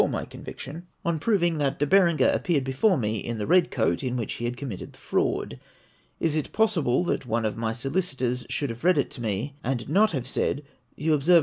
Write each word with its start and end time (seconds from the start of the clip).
455 0.01 0.81
on 1.05 1.19
proving 1.19 1.59
that 1.59 1.77
De 1.77 1.85
Berenger 1.85 2.31
apjoeared 2.33 2.63
before 2.63 2.97
me 2.97 3.17
in 3.19 3.37
the 3.37 3.45
red 3.45 3.69
coat 3.69 4.03
in 4.03 4.17
which 4.17 4.33
he 4.33 4.49
committed 4.49 4.93
the 4.93 4.97
fraud. 4.97 5.59
Is 6.19 6.35
it 6.35 6.51
possible 6.51 7.05
tliat 7.05 7.27
one 7.27 7.45
of 7.45 7.55
my 7.55 7.71
solicitors 7.71 8.43
should 8.49 8.71
have 8.71 8.83
read 8.83 8.97
it 8.97 9.11
to 9.11 9.21
me 9.21 9.57
and 9.63 9.87
not 9.87 10.09
have 10.13 10.25
said," 10.25 10.63
You 10.95 11.13
observe. 11.13 11.39